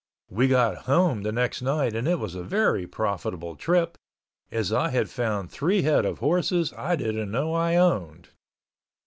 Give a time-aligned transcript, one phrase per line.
[0.31, 3.99] We got home the next night and it was a very profitable trip,
[4.49, 8.29] as I had found three head of horses I didn't know I owned.